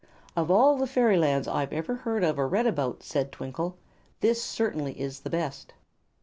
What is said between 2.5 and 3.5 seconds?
about," said